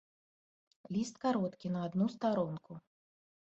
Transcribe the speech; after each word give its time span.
Ліст 0.95 1.21
кароткі, 1.27 1.67
на 1.77 1.87
адну 1.91 2.05
старонку. 2.17 2.71